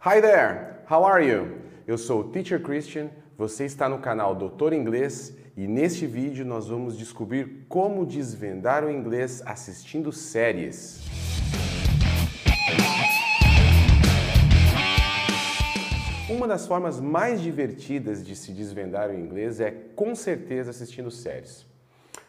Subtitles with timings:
[0.00, 1.58] Hi there, how are you?
[1.84, 6.68] Eu sou o Teacher Christian, você está no canal Doutor Inglês e neste vídeo nós
[6.68, 11.02] vamos descobrir como desvendar o inglês assistindo séries.
[16.30, 21.67] Uma das formas mais divertidas de se desvendar o inglês é com certeza assistindo séries.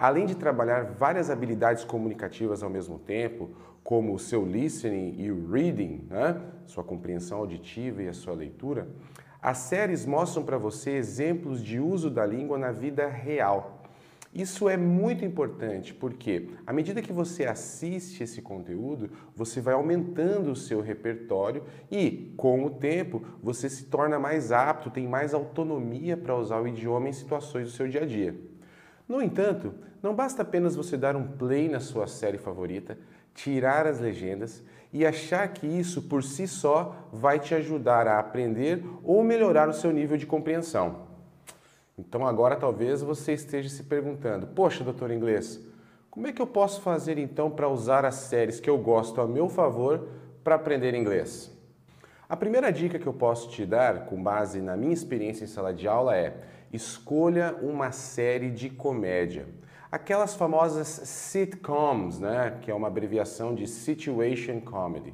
[0.00, 3.50] Além de trabalhar várias habilidades comunicativas ao mesmo tempo,
[3.84, 6.40] como o seu listening e o reading, né?
[6.64, 8.88] sua compreensão auditiva e a sua leitura,
[9.42, 13.82] as séries mostram para você exemplos de uso da língua na vida real.
[14.32, 20.50] Isso é muito importante porque, à medida que você assiste esse conteúdo, você vai aumentando
[20.50, 26.16] o seu repertório e, com o tempo, você se torna mais apto, tem mais autonomia
[26.16, 28.49] para usar o idioma em situações do seu dia a dia.
[29.10, 32.96] No entanto, não basta apenas você dar um play na sua série favorita,
[33.34, 38.84] tirar as legendas e achar que isso por si só vai te ajudar a aprender
[39.02, 41.08] ou melhorar o seu nível de compreensão.
[41.98, 45.60] Então agora talvez você esteja se perguntando: "Poxa, doutor inglês,
[46.08, 49.26] como é que eu posso fazer então para usar as séries que eu gosto a
[49.26, 50.06] meu favor
[50.44, 51.59] para aprender inglês?"
[52.30, 55.74] A primeira dica que eu posso te dar, com base na minha experiência em sala
[55.74, 56.36] de aula, é:
[56.72, 59.46] escolha uma série de comédia
[59.90, 65.12] aquelas famosas sitcoms, né, que é uma abreviação de Situation Comedy.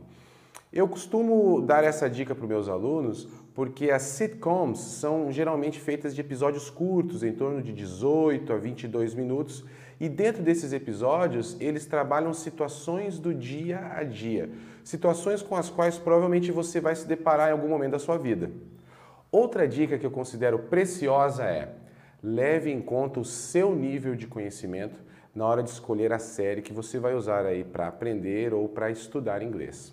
[0.73, 6.15] Eu costumo dar essa dica para os meus alunos porque as sitcoms são geralmente feitas
[6.15, 9.65] de episódios curtos, em torno de 18 a 22 minutos,
[9.99, 14.51] e dentro desses episódios eles trabalham situações do dia a dia,
[14.87, 18.53] situações com as quais provavelmente você vai se deparar em algum momento da sua vida.
[19.33, 21.75] Outra dica que eu considero preciosa é
[22.23, 24.97] leve em conta o seu nível de conhecimento
[25.35, 28.89] na hora de escolher a série que você vai usar aí para aprender ou para
[28.89, 29.93] estudar inglês.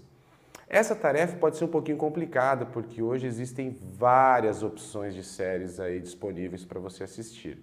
[0.69, 5.99] Essa tarefa pode ser um pouquinho complicada porque hoje existem várias opções de séries aí
[5.99, 7.57] disponíveis para você assistir.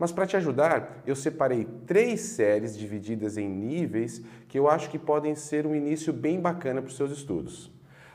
[0.00, 4.98] Mas para te ajudar, eu separei três séries divididas em níveis que eu acho que
[4.98, 7.70] podem ser um início bem bacana para os seus estudos.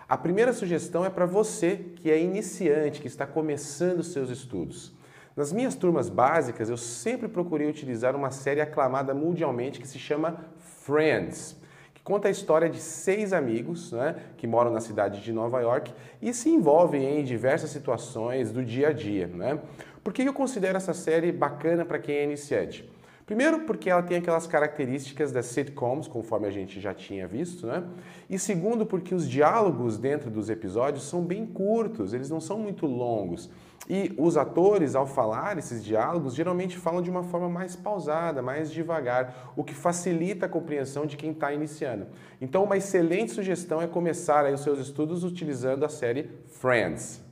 [0.10, 4.96] A primeira sugestão é para você que é iniciante, que está começando os seus estudos.
[5.36, 10.44] Nas minhas turmas básicas, eu sempre procurei utilizar uma série aclamada mundialmente que se chama
[10.58, 11.56] Friends,
[11.94, 15.94] que conta a história de seis amigos né, que moram na cidade de Nova York
[16.20, 19.28] e se envolvem em diversas situações do dia a dia.
[19.28, 19.60] Né?
[20.06, 22.88] Por que eu considero essa série bacana para quem é iniciante?
[23.26, 27.84] Primeiro, porque ela tem aquelas características das sitcoms, conforme a gente já tinha visto, né?
[28.30, 32.86] E segundo, porque os diálogos dentro dos episódios são bem curtos, eles não são muito
[32.86, 33.50] longos.
[33.90, 38.72] E os atores, ao falar esses diálogos, geralmente falam de uma forma mais pausada, mais
[38.72, 42.06] devagar, o que facilita a compreensão de quem está iniciando.
[42.40, 47.25] Então, uma excelente sugestão é começar os seus estudos utilizando a série Friends.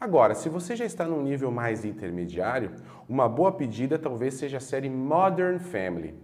[0.00, 2.70] Agora, se você já está num nível mais intermediário,
[3.06, 6.14] uma boa pedida talvez seja a série Modern Family.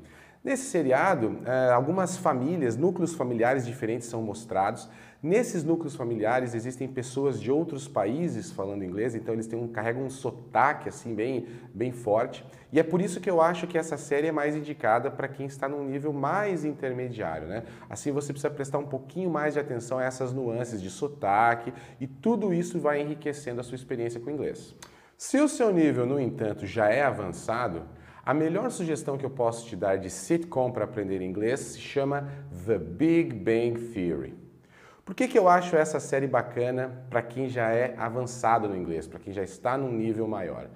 [0.46, 4.88] Nesse seriado, eh, algumas famílias, núcleos familiares diferentes são mostrados.
[5.20, 10.04] Nesses núcleos familiares existem pessoas de outros países falando inglês, então eles têm um, carregam
[10.04, 12.46] um sotaque assim bem, bem forte.
[12.72, 15.46] E é por isso que eu acho que essa série é mais indicada para quem
[15.46, 17.48] está num nível mais intermediário.
[17.48, 17.64] Né?
[17.90, 22.06] Assim você precisa prestar um pouquinho mais de atenção a essas nuances de sotaque e
[22.06, 24.76] tudo isso vai enriquecendo a sua experiência com o inglês.
[25.18, 27.82] Se o seu nível, no entanto, já é avançado,
[28.26, 32.28] a melhor sugestão que eu posso te dar de sitcom para aprender inglês se chama
[32.66, 34.34] The Big Bang Theory.
[35.04, 39.06] Por que, que eu acho essa série bacana para quem já é avançado no inglês,
[39.06, 40.68] para quem já está num nível maior?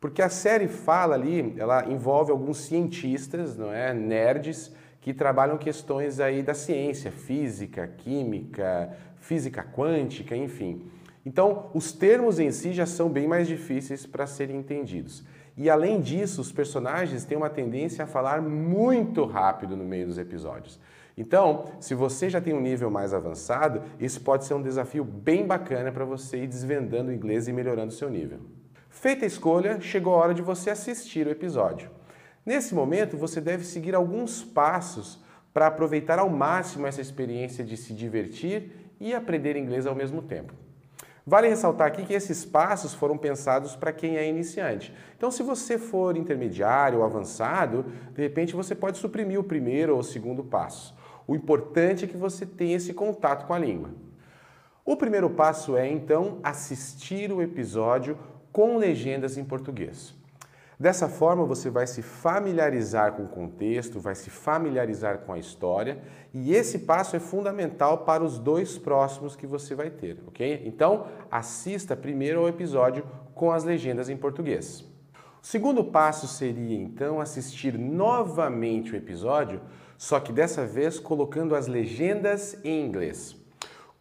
[0.00, 6.20] Porque a série fala ali, ela envolve alguns cientistas, não é, nerds, que trabalham questões
[6.20, 10.90] aí da ciência, física, química, física quântica, enfim.
[11.26, 15.22] Então, os termos em si já são bem mais difíceis para serem entendidos.
[15.56, 20.18] E além disso, os personagens têm uma tendência a falar muito rápido no meio dos
[20.18, 20.80] episódios.
[21.16, 25.46] Então, se você já tem um nível mais avançado, isso pode ser um desafio bem
[25.46, 28.40] bacana para você ir desvendando o inglês e melhorando o seu nível.
[28.90, 31.88] Feita a escolha, chegou a hora de você assistir o episódio.
[32.44, 37.94] Nesse momento, você deve seguir alguns passos para aproveitar ao máximo essa experiência de se
[37.94, 40.52] divertir e aprender inglês ao mesmo tempo.
[41.26, 44.94] Vale ressaltar aqui que esses passos foram pensados para quem é iniciante.
[45.16, 50.00] Então, se você for intermediário ou avançado, de repente você pode suprimir o primeiro ou
[50.00, 50.94] o segundo passo.
[51.26, 53.90] O importante é que você tenha esse contato com a língua.
[54.84, 58.18] O primeiro passo é, então, assistir o episódio
[58.52, 60.14] com legendas em português.
[60.78, 66.02] Dessa forma, você vai se familiarizar com o contexto, vai se familiarizar com a história,
[66.32, 70.62] e esse passo é fundamental para os dois próximos que você vai ter, ok?
[70.64, 74.84] Então, assista primeiro ao episódio com as legendas em português.
[75.42, 79.60] O segundo passo seria então assistir novamente o episódio,
[79.96, 83.43] só que dessa vez colocando as legendas em inglês.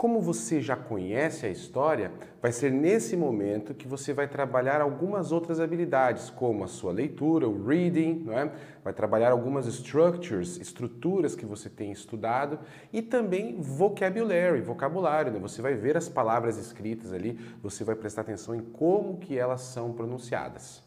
[0.04, 2.12] Como você já conhece a história,
[2.42, 7.48] vai ser nesse momento que você vai trabalhar algumas outras habilidades, como a sua leitura,
[7.48, 8.52] o reading, é?
[8.84, 12.60] vai trabalhar algumas structures, estruturas que você tem estudado
[12.92, 15.32] e também vocabulary, vocabulário.
[15.32, 15.40] Né?
[15.40, 19.62] Você vai ver as palavras escritas ali, você vai prestar atenção em como que elas
[19.62, 20.84] são pronunciadas.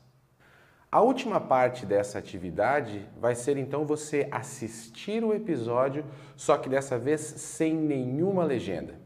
[0.93, 6.05] A última parte dessa atividade vai ser então você assistir o episódio,
[6.37, 9.06] só que dessa vez sem nenhuma legenda.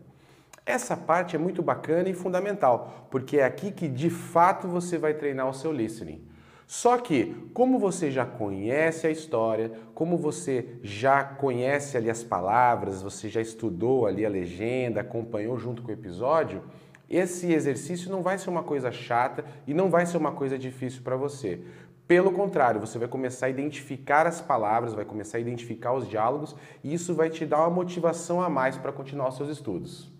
[0.71, 5.13] Essa parte é muito bacana e fundamental, porque é aqui que de fato você vai
[5.13, 6.25] treinar o seu listening.
[6.65, 13.03] Só que, como você já conhece a história, como você já conhece ali as palavras,
[13.03, 16.63] você já estudou ali a legenda, acompanhou junto com o episódio,
[17.09, 21.03] esse exercício não vai ser uma coisa chata e não vai ser uma coisa difícil
[21.03, 21.65] para você.
[22.07, 26.55] Pelo contrário, você vai começar a identificar as palavras, vai começar a identificar os diálogos
[26.85, 30.20] e isso vai te dar uma motivação a mais para continuar os seus estudos.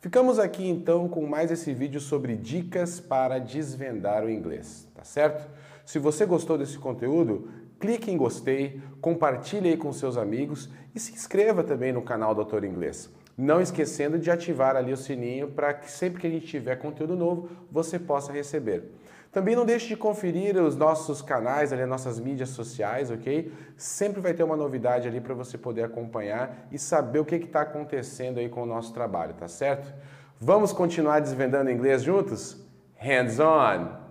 [0.00, 5.50] Ficamos aqui então com mais esse vídeo sobre dicas para desvendar o inglês, tá certo?
[5.84, 7.48] Se você gostou desse conteúdo,
[7.80, 12.62] clique em gostei, compartilhe aí com seus amigos e se inscreva também no canal Doutor
[12.62, 13.10] Inglês.
[13.36, 17.16] Não esquecendo de ativar ali o sininho para que sempre que a gente tiver conteúdo
[17.16, 18.84] novo, você possa receber.
[19.30, 23.52] Também não deixe de conferir os nossos canais, ali, as nossas mídias sociais, ok?
[23.76, 27.60] Sempre vai ter uma novidade ali para você poder acompanhar e saber o que está
[27.60, 29.92] acontecendo aí com o nosso trabalho, tá certo?
[30.40, 32.56] Vamos continuar desvendando inglês juntos?
[32.96, 34.07] Hands on!